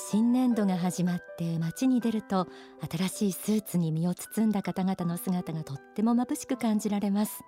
[0.00, 2.46] 新年度が始まって街に出ると
[2.88, 7.42] 新しいスーツに身を包んだ方々の姿がとっても眩しく感じられます。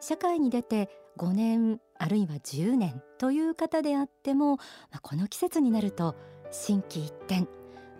[0.00, 4.56] 社会に出て5年あるいは10年という方であっても
[5.02, 6.16] この季節になると
[6.50, 7.46] 心機一転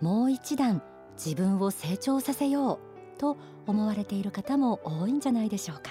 [0.00, 0.82] もう一段
[1.22, 2.80] 自分を成長させよ
[3.16, 5.90] うと思われている方も多いんじゃないでしょうか。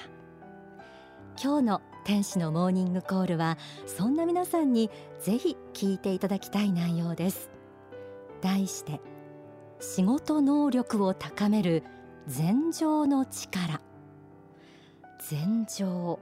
[1.42, 4.90] 今日の天使のモーニングコールはそんな皆さんに
[5.22, 7.57] ぜひ聞いていただきたい内容です。
[8.42, 9.00] 題して
[9.80, 11.84] 仕事能力を高める
[12.28, 13.82] 禅情の力。
[15.30, 16.20] 禅情。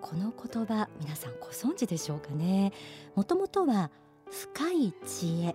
[0.00, 2.72] この言葉皆さんご存知でしょうかね。
[3.14, 3.90] もともとは
[4.30, 5.54] 深い知恵。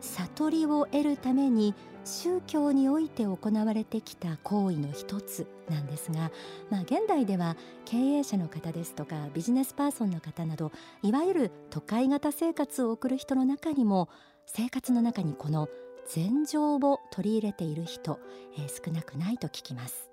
[0.00, 1.74] 悟りを得るために
[2.04, 6.30] 宗教において行われてきた行為の一つなんですが、
[6.70, 10.72] まあ、現代では経営者の方ですとかビジネスパーソンの方など
[11.02, 14.08] いわゆる都会型生活を送る人の中にも
[14.52, 15.68] 生活の中にこの
[16.08, 18.18] 禅情を取り入れている人、
[18.58, 20.10] えー、少なくないと聞きます。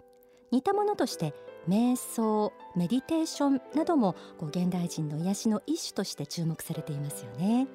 [0.51, 1.33] 似たものとして
[1.67, 7.65] 瞑想メディテーションなどもこう現代人の癒しの一種として注目されていますよね。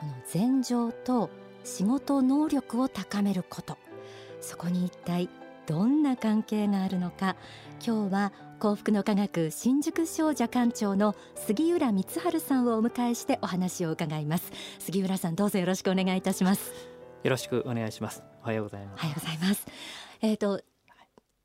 [0.00, 1.30] この禅情と
[1.62, 3.78] 仕事能力を高めること。
[4.40, 5.30] そこに一体
[5.66, 7.36] どんな関係があるのか。
[7.84, 14.52] 今日は幸福の科学新宿商社館長の杉浦光晴さんをお迎えしてお話を伺います。
[14.78, 16.72] 杉浦さんどうぞよろしくお願いいたします。
[17.22, 18.22] よろしくお願いします。
[18.42, 19.00] おはようございます。
[19.00, 19.66] おはようございます。
[20.20, 20.62] えっ、ー、と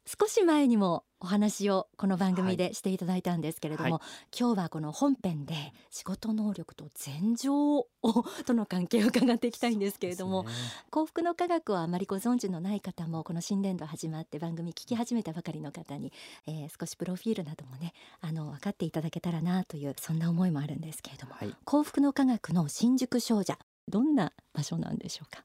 [0.05, 5.53] 少し前にもお話をこの番組でしていただいたんですけれども、はい、今日はこの本編で
[5.89, 7.87] 仕事能力と禅情を
[8.45, 10.49] との関係を伺っていきたいんですけれども、ね、
[10.91, 16.13] 幸福の科学をあまりご存知のない方もこの新年度始まって番組聞き始めたばかりの方に、
[16.47, 23.59] えー、少しプロフィールなどもねあの分かっていただけたらなというそんな思いもあるんですけれども、はい、幸福の科学の新宿商社
[23.89, 25.43] どんな場所なんでしょうか？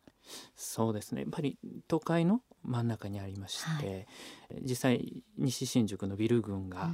[0.57, 1.23] そうですね。
[1.23, 1.59] やっぱり
[1.89, 4.07] 都会の真ん中にありまして、
[4.51, 6.91] はい、実際西新宿のビル群が、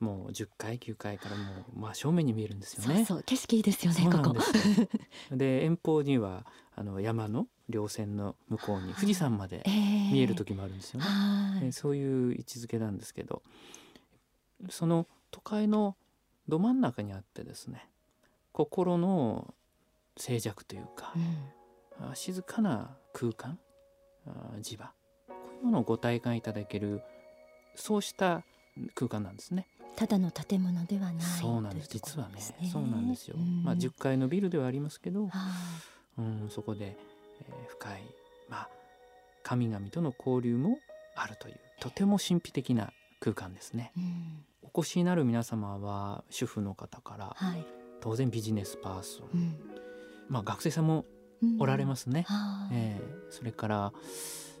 [0.00, 1.42] もう10階9階からも
[1.74, 3.04] う真正面に見えるんですよね。
[3.04, 4.36] そう景色いいですよねここ。
[5.34, 11.06] で 遠方にはあの山の稜線の向こうに富士山まで見える時もあるんですよね。
[11.62, 13.42] えー、そういう位置づけなんですけど
[14.68, 15.96] その都会の
[16.48, 17.88] ど真ん中にあってですね
[18.52, 19.54] 心の
[20.16, 21.22] 静寂というか、うん、
[22.14, 23.58] 静かな空間
[24.60, 24.92] 磁場。
[25.62, 27.02] ものをご体感いただける
[27.74, 28.42] そうした
[28.94, 29.66] 空間なんですね。
[29.96, 32.40] ただの建物ではないそうなんです、実はね
[32.72, 35.30] そうなんですよ、うん、まあ10階のビルではありますけど、
[36.18, 36.96] うん、そこで、
[37.40, 38.02] えー、深い
[38.48, 38.68] まあ
[39.44, 40.78] 神々との交流も
[41.14, 44.44] あるというとても神秘的な空間ですね、うん、
[44.74, 47.64] お越しになる皆様は主婦の方から、はい、
[48.00, 49.56] 当然ビジネスパーソン、
[50.28, 51.04] まあ学生さんも
[51.58, 52.26] おられますね、
[52.72, 53.92] えー、それから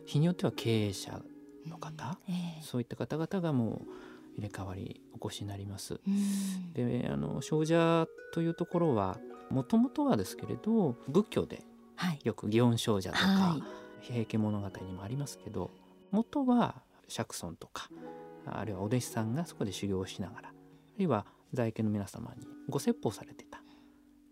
[0.06, 1.20] 日によっては経営者
[1.68, 6.00] の方、えー、そういった方々がもう入れ替わりお越しになります。
[6.74, 9.18] であの少者というところは
[9.50, 11.62] もともとはですけれど仏教で
[12.24, 13.62] よく祇園精舎とか、はい、
[14.00, 15.70] 平家物語にもありますけど
[16.10, 17.88] 元は釈尊とか
[18.46, 20.52] あるいはお弟子さんがそこで修行をしながらあ
[20.98, 23.64] るいは在家の皆様にご説法されてた。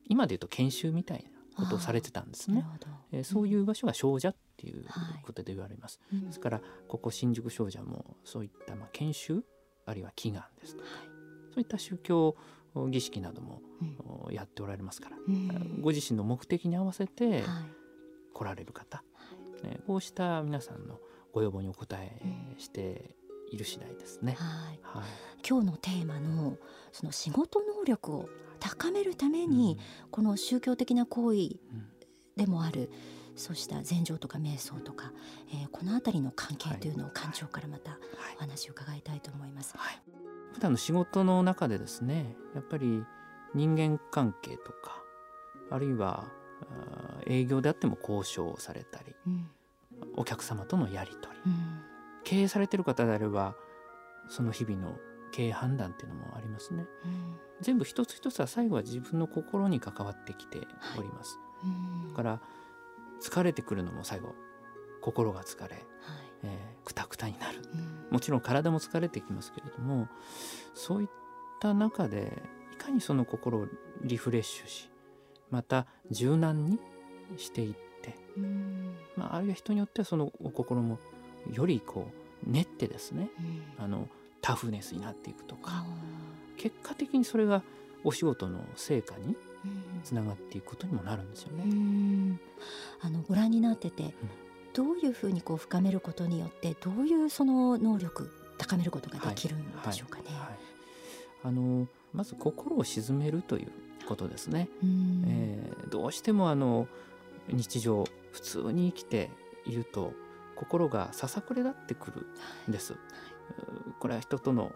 [0.08, 2.64] 今でいうと研修みたいなことをされてたんですね。
[3.12, 4.84] えー、そういう場所が精舎っていう
[5.22, 6.00] ことで言われます。
[6.10, 9.44] はい、ですからここ新宿精舎もそういったまあ研修
[9.86, 11.08] あるいは祈願ですとか、はい、
[11.54, 12.36] そういった宗教
[12.90, 13.60] 儀式なども
[14.30, 17.44] やっておられますから、うん、ご自身の目的に合わせて
[18.32, 19.04] 来られる方、は
[19.64, 19.66] い。
[19.66, 20.98] ね、こうした皆さんの
[21.32, 22.20] ご要望にお答え
[22.58, 23.14] して
[23.50, 24.36] いる次第ですね。
[24.38, 24.78] はい、
[25.46, 26.56] 今日のテーマの
[26.92, 28.28] その仕事能力を
[28.62, 31.56] 高めるために、うん、この宗教的な行為
[32.36, 32.90] でもある、
[33.34, 35.12] そうした禅情とか瞑想とか、
[35.50, 37.98] えー、この辺りの関係というのを館長からまた
[38.36, 39.74] お話を伺いたいと思います。
[39.76, 40.00] はい、
[40.52, 43.02] 普段の仕事の中でですねやっぱり
[43.54, 45.02] 人間関係とか
[45.70, 46.28] あるいは
[47.26, 49.48] 営業であっても交渉をされたり、うん、
[50.16, 51.80] お客様とのやり取り、うん、
[52.24, 53.56] 経営されてる方であれば
[54.28, 54.96] その日々の
[55.32, 60.58] 経営判断っていうのもありますね、うん、全部一つ一つは最後は自分の心に関わってきて
[60.98, 61.68] おります、は
[62.06, 62.40] い、だから
[63.22, 64.34] 疲れてくるのも最後
[65.00, 65.80] 心が疲れ、はい、
[66.44, 70.08] えー、くたくたになる、うん、もちろん体も疲れてきますけれども
[70.74, 71.08] そういっ
[71.60, 72.42] た中で
[72.72, 73.66] いかにその心を
[74.02, 74.90] リフレッシュし
[75.50, 76.78] また柔軟に
[77.36, 80.98] していって、うん、まあ、あるいは人によってはそのお心も
[81.52, 82.08] よりこ
[82.46, 83.30] う練ってですね、
[83.78, 84.08] うん、あの
[84.40, 85.84] タフネスになっていくとか
[86.62, 87.60] 結果的にそれが
[88.04, 89.34] お仕事の成果に
[90.04, 92.38] つながっていくことにもなるんですよね。
[93.00, 94.14] あのご覧になってて、
[94.72, 100.26] どういうふうにこう深めることによってどういうその能力高めることができるんでしょうかね。
[100.28, 100.36] はい。
[100.36, 100.46] はい。
[100.46, 100.58] はい、
[101.46, 103.72] あのまず心を鎮めるという
[104.06, 104.68] ことですね。
[105.26, 106.86] えー、どうしてもあの
[107.48, 109.30] 日常普通に生きて
[109.66, 110.12] いると
[110.54, 112.26] 心がささくれ立ってくる
[112.68, 112.94] んです。
[113.98, 114.70] これは人との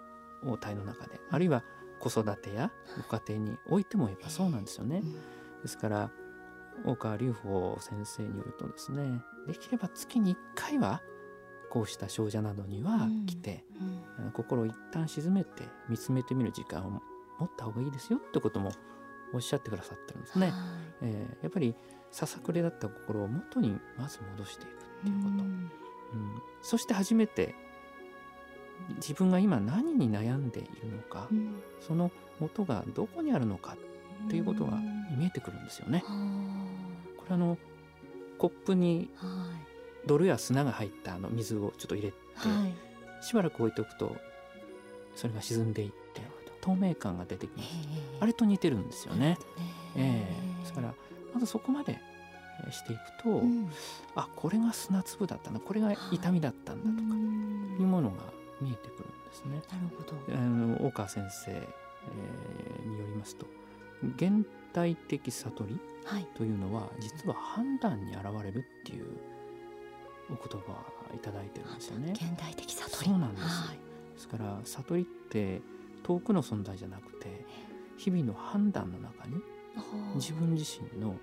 [0.45, 1.65] 応対の中であるいは
[1.99, 2.71] 子育てや
[3.11, 5.03] ご家庭においてもやっぱそうなんですよね。
[5.63, 6.11] ですから
[6.85, 11.01] 大川隆法先生によるとですねできれば月に1回は
[11.71, 13.65] こうした少女などには来て、
[14.19, 14.27] うん。
[14.27, 17.03] うん、心を一旦沈めて見つめてみる時間を
[17.39, 18.71] 持った方がいいですよってことも
[19.35, 20.53] おっしゃってくださってるんですね。
[21.03, 21.75] えー、やっぱり
[22.11, 24.73] ささくれだった心を元にまず戻していくっ
[25.03, 25.71] ていうこと、うん、うん、
[26.63, 27.55] そして初めて
[28.97, 31.29] 自分が今何に悩んでいるのか、
[31.87, 33.77] その元がどこにあるのか
[34.27, 34.79] っていうことが
[35.17, 36.03] 見えてくるんですよね。
[37.17, 37.59] これあの
[38.39, 39.11] コップに
[40.07, 42.67] 泥や砂が入ったあの水をちょっと入れて、は
[43.21, 44.17] い、しばらく置いておくと
[45.15, 46.21] それが沈んでいって
[46.61, 47.69] 透明感が出てきます。
[48.21, 49.39] あれと似てるんですよね。
[49.97, 50.95] えー、ですから
[51.33, 51.99] まずそこまで
[52.71, 53.71] していくと、うん、
[54.15, 57.15] あこれが砂粒だったなこれが痛みだったんだとか、
[57.81, 58.17] いうものが
[58.61, 59.63] 見えてくるんですね。
[59.71, 60.35] なるほど。
[60.35, 63.47] あの大川先生、えー、によりますと
[64.17, 65.79] 現代的悟り
[66.37, 69.07] というのは、はい、実は判断に現れるっていう
[70.31, 72.13] お言葉いただいてるんですよね。
[72.15, 73.11] 現代的悟り。
[73.11, 73.77] そうなんです、はい、
[74.15, 75.61] ですから悟りって
[76.03, 77.45] 遠くの存在じゃなくて
[77.97, 79.41] 日々の判断の中に
[80.15, 81.17] 自分自身の、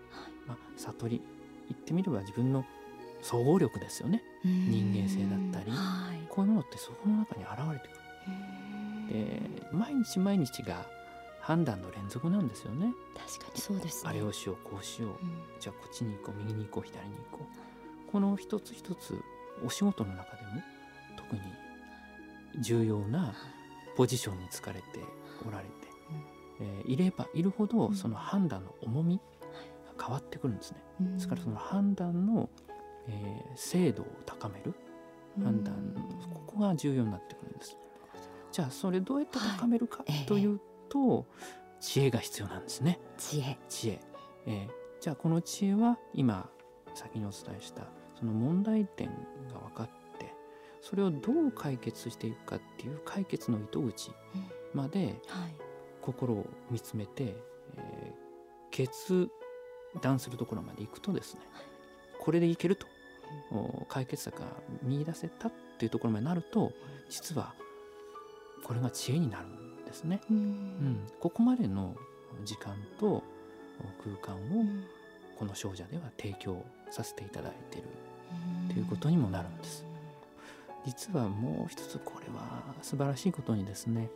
[0.47, 1.21] まあ、悟り。
[1.69, 2.65] 言ってみれば自分の
[3.23, 4.21] 総合力ですよね。
[4.43, 8.03] 人間性だったり、はい、こういうものってそこの中に現れてくる。
[9.09, 10.85] で毎日毎日が
[11.39, 12.93] 判断の連続なんですよね。
[13.17, 13.61] 確かに。
[13.61, 15.17] そうです、ね、あれをしようこうしよう、うん、
[15.59, 17.45] じゃあこっちに行こう右に行こう左に行こ
[18.09, 18.11] う。
[18.11, 19.19] この一つ一つ
[19.65, 20.61] お仕事の中でも
[21.17, 21.41] 特に
[22.59, 23.33] 重要な
[23.95, 24.85] ポジションにつかれて
[25.47, 25.69] おられて、
[26.59, 29.19] うん、えー、いればいるほどその判断の重み
[29.97, 30.77] が変わってくるんですね。
[31.01, 32.49] うん、ですからその判断の、
[33.07, 34.73] えー、精度を高める
[35.43, 35.73] 判断、
[36.33, 37.77] ここが重要になってくるんです。
[38.51, 40.59] じゃあそれどうやって高めるかという
[40.89, 42.97] と、はいえ知恵が必要なんですね。
[43.17, 43.57] 知恵。
[43.67, 43.99] 知恵、
[44.45, 44.69] えー、
[45.01, 46.49] じゃあこの知恵は今
[46.95, 47.83] 先にお伝えした
[48.17, 50.33] その問題点が分かって
[50.79, 54.11] それをどう解決していくかっていう解決の糸口
[54.73, 55.19] まで
[56.01, 58.13] 心を見つめて、えー、
[58.71, 59.29] 決
[60.01, 61.41] 断するところまでいくとですね
[62.17, 62.87] これでいけると
[63.87, 64.45] 解決策が
[64.81, 66.71] 見出せたっていうところまでなると
[67.09, 67.53] 実は
[68.63, 70.21] これが知恵になるんですね。
[70.29, 71.95] うん、ここまでの
[72.45, 73.23] 時間と
[74.03, 74.65] 空間を
[75.37, 77.87] この少女では提供させていただいている。
[78.69, 79.85] ということにもなるんです。
[80.85, 84.09] 実はもう一つこれは素晴らしいことにですね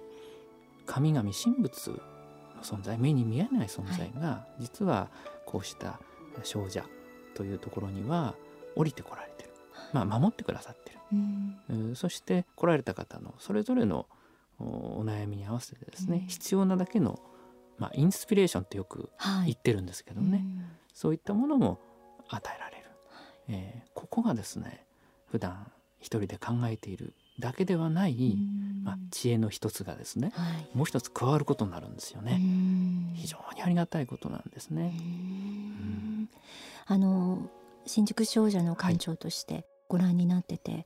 [0.86, 1.98] 神々神仏の
[2.64, 5.10] 存在目に見えない存在が、実は
[5.46, 6.00] こうした
[6.44, 6.84] 少女
[7.36, 8.34] というところには
[8.78, 9.50] 降りてこられてる、
[9.94, 11.00] まあ、守ってくださってる、
[11.70, 14.08] うん、そして来られた方のそれぞれの
[14.60, 17.20] お悩みに合わせてですね、うん、必要なだけの、
[17.78, 19.10] まあ、インスピレーションってよく
[19.46, 21.80] 言ってるんですけどね、はいうん、そういったものも
[22.30, 22.84] 与えられる、
[23.50, 24.86] えー、ここがですね
[25.30, 28.36] 普段一人で考えているだけではない、
[28.84, 32.42] まあ、知恵の一つがですね、はい、もう一つ加わることになるんですよね。
[33.16, 34.94] 非常にありがたいことなんですね。
[36.88, 37.48] あの
[37.88, 40.86] 新宿少女の館長としてご覧になってて、はい、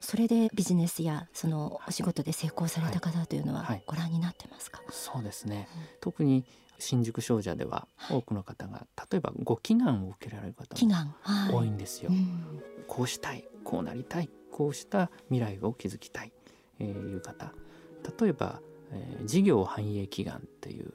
[0.00, 6.44] それでビジネスやそのお仕事で成功された方というのはご覧になってますか、はい、そうですね、うん、特に
[6.78, 10.76] 新宿少女では多くの方が、例えばご祈願を受けられる方
[11.50, 16.32] も多いんですよ、はいうん、こうしたいこうなりたいこうした未来を築きたい、
[16.78, 17.52] えー、いう方。
[18.20, 18.60] 例えば、
[18.92, 20.92] えー、事業繁栄祈願っていう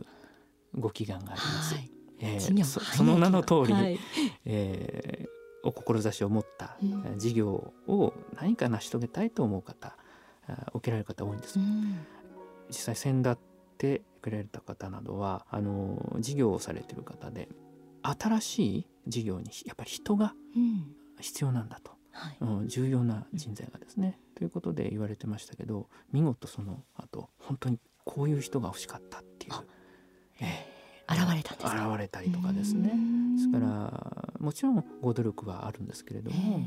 [0.74, 1.76] ご祈願があります。
[1.76, 1.93] はい
[2.24, 4.00] えー、そその名の通り、はい、
[4.46, 6.78] えー、お志を持った
[7.18, 9.98] 事業を何か成し遂げたいと思う方、
[10.74, 11.60] 受けられる方多いんです。
[11.60, 11.98] うん、
[12.70, 13.38] 実際先立っ
[13.78, 17.50] てくれた方などはあの事業をされてる方で
[18.02, 20.34] 新しい事業にやっぱり人が
[21.20, 29.54] 必要なんだと、はい、うん、重要な人材がですね、うん、ということで言われてましたけど見事その後本当にこういう人が欲しかったっていう。
[30.40, 30.73] えー、現
[31.36, 31.68] れたんです。
[31.68, 32.94] 現れたりとかですね。
[33.36, 36.60] ですからもちろんご努力はあるんですけれども、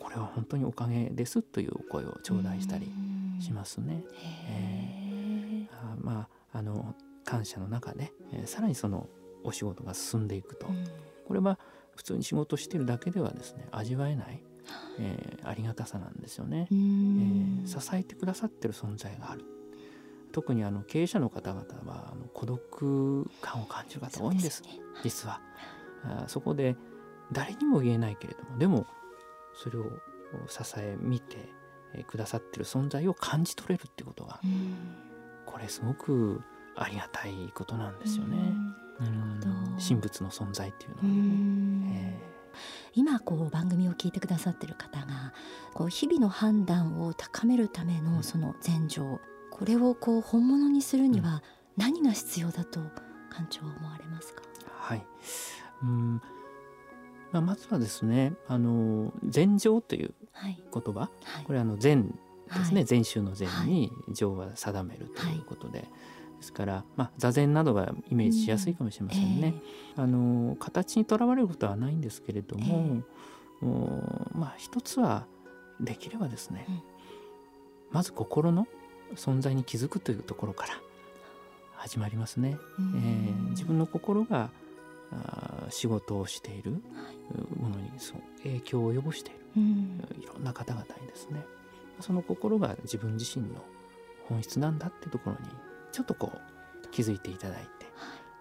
[0.00, 2.90] これは本当におかげですというお声を頂戴したり
[3.40, 4.02] しますね。
[4.48, 5.66] え。
[5.70, 6.94] ー、あまああの
[7.24, 9.08] 感謝の中で、えー、さらにその
[9.44, 10.66] お仕事が進んでいくと、
[11.26, 11.58] これは
[11.96, 14.42] 普通に仕事してるだけではですね味わえない、
[14.98, 19.44] えー、ありがたさなんですよね、えー、支えてくださってる存在がある
[20.32, 25.40] 特にあの経営者の方々はあの孤独感を感じる方多いんです、ね、実は。
[26.04, 26.76] あそこで
[27.32, 28.86] 誰にも言えないけれどもでも
[29.54, 29.84] それを
[30.48, 31.48] 支え見て
[32.06, 34.40] くださってる存在を感じ取れるってことが
[35.46, 36.40] これすごく
[36.74, 38.38] ありがたいことなんですよね。
[39.78, 42.18] 神仏の存在っていうのは、ね、
[42.94, 45.32] 今こう番組を聞いてくださってる方が
[45.74, 49.20] こう日々の判断を高めるためのその前情
[49.52, 51.42] これをこう本物にするには
[51.76, 55.06] 何が必要だと館長は思われますか、はい。
[55.82, 56.22] うん。
[57.32, 60.14] まあ、まずはですねあの禅情という
[60.72, 62.08] 言葉、はい、これあの禅
[62.48, 69.54] ですね、はい、禅宗の禅に情は定めるということで、はい、ですから、まあ、座禅などがイメージしやすいかもしれませんね。
[69.96, 73.02] えー、あの形にとらわれることはないんですけれども、
[73.62, 75.26] えー、まあ一つは
[75.80, 76.82] できればですね、うん、
[77.92, 78.66] まず心の
[79.16, 80.74] 存在に気づくというところから
[81.74, 82.56] 始まりますね。
[82.78, 84.50] えー、自分の心が
[85.68, 86.72] 仕事をしている
[87.60, 89.40] ものにそう影響を及ぼしている、
[90.20, 91.44] いろんな方々にですね
[92.00, 93.62] その心が自分自身の
[94.28, 95.50] 本質なんだってところに
[95.92, 97.86] ちょっとこう気づいていただいて、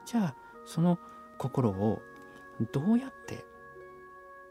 [0.05, 0.35] じゃあ
[0.65, 0.97] その
[1.37, 2.01] 心を
[2.71, 3.43] どうやって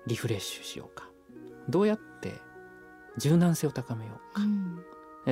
[0.06, 1.08] リフレッシュしようか
[1.68, 2.40] どうやって
[3.16, 4.84] 柔軟性を高めようか、うん、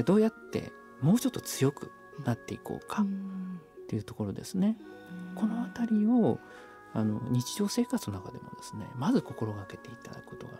[0.04, 1.90] どうやってもうちょっと強く
[2.24, 3.06] なっていこうかっ
[3.86, 4.76] ていうところですね。
[5.34, 6.38] この辺りを
[6.94, 10.54] あの日常生活の中でもですねまず心がけていただくことが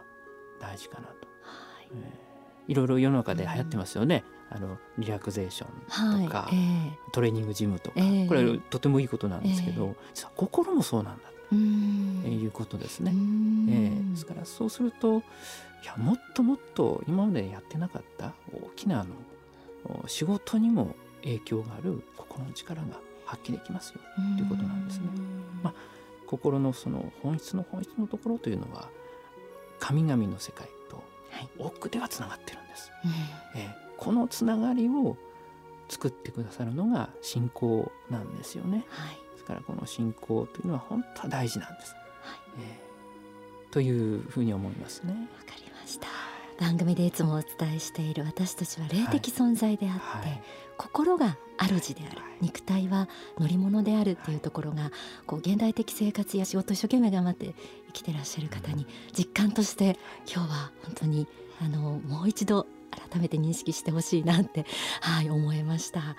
[0.61, 1.89] 大事かなと、はい。
[1.93, 2.38] えー、
[2.69, 13.11] いろいろ世の中で流行ってますよね、うん、あのリラクゼーションとか、はいえー、トレーニングジムとか、えー、これはとてもいいことなんですけど、実は心もそうなんだということですね。
[13.11, 22.89] えー、ですからそうするといやもっともっと今までやってなかった大きなあの仕事にも影響がある心の力が
[23.25, 24.01] 発揮できますよ
[24.37, 25.05] ということなんですね。
[25.63, 25.75] まあ
[26.27, 28.91] 心のその本質の本質のところというのは
[29.79, 30.73] 神々の世界と
[31.59, 32.69] 奥ではつながってるん。
[32.69, 33.13] です、はい、
[33.57, 35.17] えー、このつながりを
[35.89, 41.93] 作ってくださるのが信仰なんですよね、はい、ですからこの信仰というのは本当は大事なんです、
[42.23, 42.39] はい。
[42.61, 45.13] えー、というふうに思いますね。
[45.13, 46.09] わかりました。
[46.61, 50.31] 番組でいつもお伝えしている私たちは霊的存在であって、はい。
[50.31, 50.43] はい、
[50.79, 53.09] 心が主である、肉体は
[53.39, 54.91] 乗り物であるっていうところが
[55.27, 57.55] こう現代的生活や仕事一生懸命頑張って
[57.89, 61.27] 生きてらっしゃる方に実感として今日は本当に
[61.61, 62.67] あのもう一度
[63.11, 64.65] 改めて認識してほしいなって
[65.03, 66.01] はい思いました。
[66.01, 66.17] はい。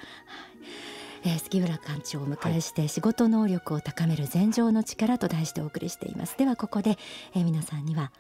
[1.26, 6.38] えー、杉浦館長をお迎えして、仕事能力を高める禅情の力と題してお送りしています。
[6.38, 6.98] ではここで、
[7.34, 8.14] えー、皆さんには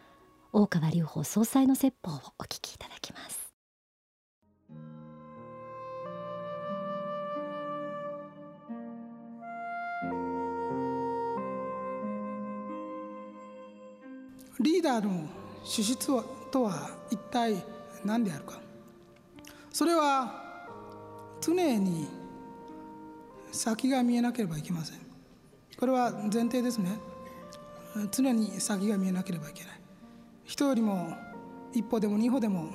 [0.51, 3.53] 大川隆法総裁の説法をお聞きいただきます
[14.60, 15.25] リーダーの
[15.63, 16.08] 資質
[16.51, 17.63] とは一体
[18.04, 18.60] 何であるか。
[19.72, 20.34] それは
[21.39, 22.08] 常に
[23.51, 25.00] 先が見えなければいけません。
[25.78, 26.98] これは前提ですね。
[28.12, 29.80] 常に先が見えなければいけない。
[30.44, 31.16] 人よりも
[31.74, 32.70] 一歩でも二歩でも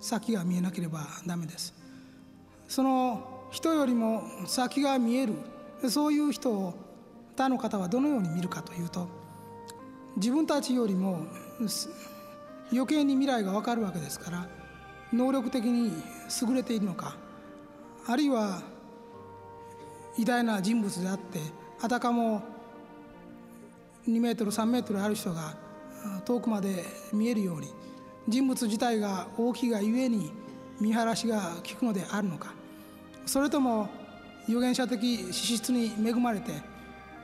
[0.00, 1.74] 先が見えなければダメです。
[2.66, 5.34] その人よりも先が見える
[5.90, 6.74] そういう人を
[7.36, 9.06] 他の方はどのように見るかというと
[10.16, 11.26] 自分たちよりも
[12.72, 14.48] 余計に未来が分かるわけですから
[15.12, 15.92] 能力的に
[16.42, 17.16] 優れているのか
[18.06, 18.62] あるいは
[20.18, 21.40] 偉大な人物であって
[21.80, 22.42] あたかも
[24.08, 25.56] 2メートル3メートルある人が
[26.24, 27.68] 遠くまで見えるように
[28.28, 30.32] 人物自体が大きいがゆえに
[30.80, 32.54] 見晴らしが効くのであるのか
[33.26, 33.88] それとも
[34.46, 36.52] 預言者的資質に恵まれて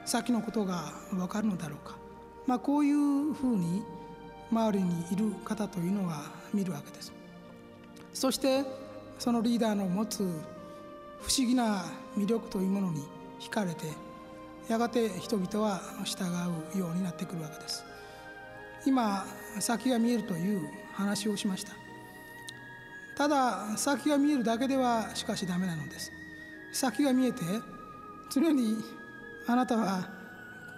[0.04, 1.96] 先のことが分かるのだろうか、
[2.50, 3.84] まあ、こういうふうに
[4.50, 7.12] 周りにいる方というのは見るわけです。
[8.12, 8.64] そして
[9.20, 10.18] そのリーダーの持つ
[11.20, 11.84] 不思議な
[12.18, 13.04] 魅力というものに
[13.38, 13.86] 惹かれて
[14.68, 16.24] やがて人々は従
[16.74, 17.84] うようになってくるわけです。
[18.84, 19.24] 今
[19.60, 21.74] 先が見えるという話をしました。
[23.16, 26.10] ただ先が見えるだけではしかしダメなのです。
[26.72, 27.42] 先が見えて
[28.28, 28.76] 常に
[29.46, 30.19] あなたは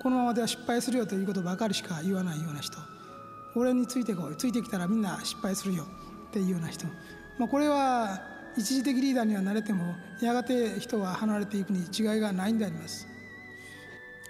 [0.03, 2.77] このままでは失敗するよということばかりしか言わないような人。
[3.55, 5.85] 俺についてこいついてきたらみんな失敗するよ
[6.29, 6.87] っていうような人、
[7.39, 8.21] まあ、これは
[8.57, 13.07] 一時的リーダーにはなれてもやがて人は離れていくに違いがないんであります。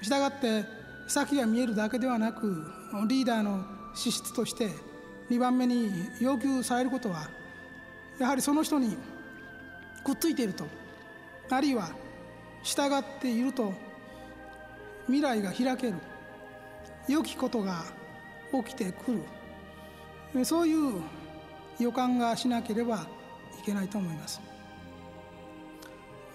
[0.02, 0.64] したがって
[1.06, 2.66] 先が見えるだけではなく
[3.08, 3.64] リーダーの
[3.94, 4.70] 資質として
[5.30, 7.28] 2番目に要求されることは
[8.18, 8.96] やはりその人に
[10.04, 10.66] くっついていると
[11.50, 11.90] あるいは
[12.62, 13.72] 従っていると
[15.06, 15.94] 未来が開ける。
[17.08, 17.84] 良きことが
[18.52, 19.12] 起きてく
[20.34, 20.44] る。
[20.44, 21.02] そういう
[21.78, 23.06] 予感がしなければ
[23.60, 24.40] いけないと思います。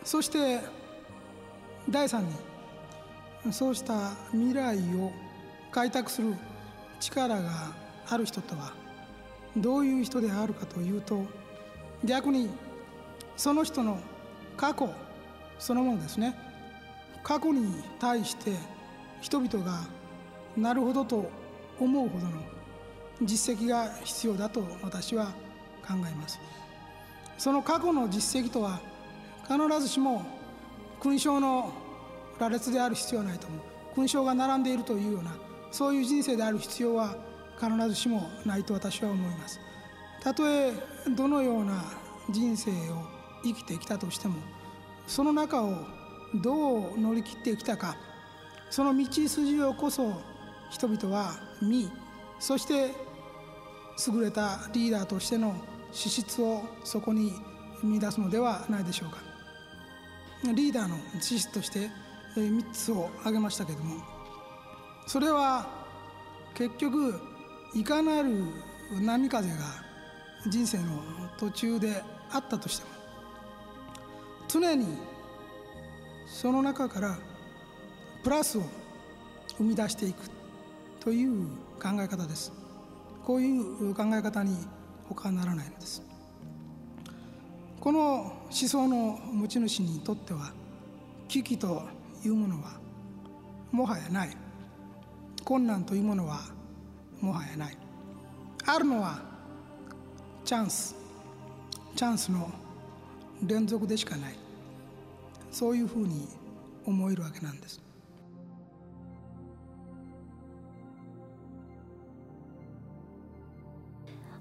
[0.04, 0.62] そして
[1.90, 2.34] 第三に
[3.54, 5.12] そうした未来を
[5.72, 6.34] 開拓する
[7.00, 7.74] 力が
[8.10, 8.74] ある人とは
[9.56, 11.24] どういう人であるかというと
[12.06, 12.50] 逆に
[13.36, 14.00] その人の
[14.56, 14.90] 過去
[15.60, 16.47] そのものですね。
[17.28, 18.54] 過去に対して
[19.20, 19.82] 人々が
[20.56, 21.30] なるほどと
[21.78, 22.32] 思うほどの
[23.22, 25.26] 実績が必要だと私は
[25.86, 26.40] 考えます。
[27.38, 28.80] その過去の実績とは
[29.46, 30.26] 必ずしも
[31.02, 31.74] 勲章の
[32.40, 33.60] 羅列である必要はないと思う。
[33.96, 35.36] 勲章が並んでいるというような
[35.70, 37.18] そういう人生である必要は
[37.60, 39.60] 必ずしもないと私は思います。
[40.24, 40.72] たとえ
[41.14, 41.84] どのような
[42.30, 43.04] 人生を
[43.44, 44.36] 生きてきたとしても
[45.08, 45.97] その中を
[46.36, 47.96] どう乗り切ってきたか。
[48.70, 50.22] その道筋をこそ
[50.70, 51.90] 人々は見
[52.40, 52.94] そして
[54.14, 55.56] 優れたリーダーとしての
[55.92, 57.32] 資質をそこに
[57.82, 59.18] 見出すのではないでしょうか。
[60.54, 61.90] リーダーの資質として
[62.36, 64.18] 3つを挙げましたけども。
[65.08, 65.66] それは
[66.54, 67.20] 結局
[67.74, 68.30] いかなる
[69.02, 69.56] 波風が
[70.48, 71.02] 人生の
[71.38, 72.90] 途中であったとしても
[74.50, 74.98] 常に
[76.28, 77.18] その中から
[78.24, 78.64] プラスを
[79.58, 80.30] 生み出していく
[81.00, 81.48] という
[81.82, 82.52] 考え方です。
[83.26, 84.56] こういう考え方に
[85.10, 86.02] 他ならないのです。
[87.80, 90.52] この思想の持ち主にとっては
[91.28, 91.84] 危機と
[92.24, 92.78] いうものは
[93.72, 94.30] もはやない。
[95.44, 96.42] 困難というものは
[97.22, 97.78] もはやない。
[98.66, 99.22] あるのは
[100.44, 100.96] チャンス。
[101.96, 102.52] チャンスの
[103.42, 104.47] 連続でしかない。
[105.58, 106.28] そういうふうに
[106.86, 107.82] 思えるわけなんです。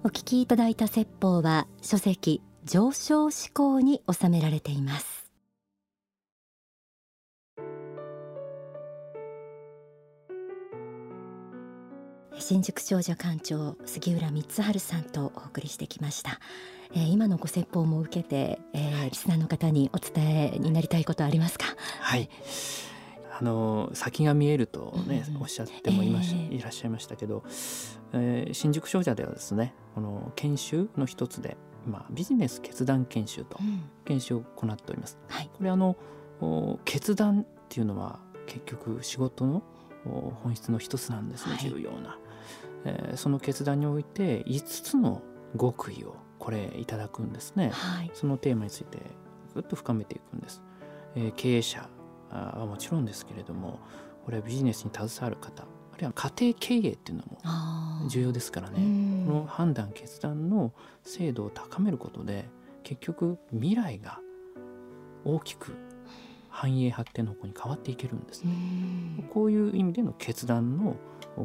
[0.04, 5.15] お聞きいただいた説法は書籍上昇思考に収められています。
[12.38, 16.38] 新宿少女館長杉浦光晴さんとお送りしてきました、
[16.94, 21.66] えー、今のご説法も受けて、えー、リスナーの方にお伝えになりたいことありますか？
[22.00, 22.28] はい。
[23.38, 27.42] あの先が見えるとね、うん、おっしゃってもいまし、えー、いらっしゃいましたけど、
[28.12, 33.58] えー、新宿商社ではですねこの研修の一つで、まあ、ビジネス決断研修と
[34.04, 35.18] 研修を行っております。
[35.28, 35.96] うんはい、これあの
[36.84, 39.62] 決断っていうのは結局仕事の
[40.04, 42.16] 本質の一つなんですね、はい、重要な、
[42.86, 45.20] えー、その決断において5つの
[45.58, 48.98] 極意をこれいただくんですね、はい、そのテーマについて
[49.54, 50.62] ぐっと深めていくんです、
[51.16, 51.88] えー、経営者
[52.30, 53.80] はもちろんですけれども
[54.24, 59.24] これはビジネスに携わる方あるいは家庭経営っていうのも重要ですからね。
[59.24, 62.50] この判断決断の精度を高めることで
[62.82, 64.20] 結局未来が
[65.24, 65.74] 大きく
[66.50, 68.52] 繁栄発展の方向に変わっていけるんですね。
[69.30, 70.96] こういう意味での決断の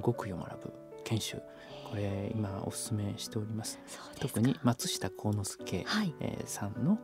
[0.04, 0.74] 極意を学ぶ
[1.12, 1.42] 研修
[1.90, 3.78] これ今お勧めしております。
[4.22, 6.98] 特に松下幸之助、はい、えー、さんの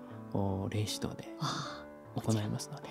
[0.70, 1.28] 霊指導で
[2.22, 2.88] 行いますので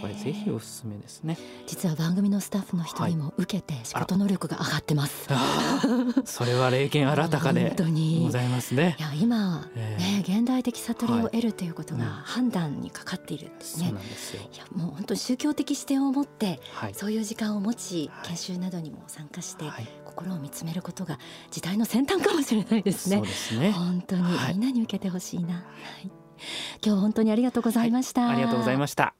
[0.00, 1.36] これぜひおすすめですね。
[1.66, 7.74] 実は番組のスタッフの人にも受けて仕事能力が上がってます、はい、 それは霊験新たかで
[8.22, 8.96] ございますね。
[8.98, 14.42] いや今、えー、ね現代的悟りを得るということが判断にかかっているんですね、そうなんですよ。
[14.52, 19.64] いやもう本当宗教的視点を持って、はい、そういう時間を持ち、研修などにも参加して、
[20.04, 21.18] 心を見つめることが
[21.50, 23.16] 時代の先端かもしれないですね。
[23.16, 23.72] そうですね。
[23.72, 25.54] 本当に、みんなに受けてほしいな。
[25.54, 25.60] は
[26.04, 26.19] い
[26.84, 29.14] 今日本当にありがとうございました、はい、ありがとうございました。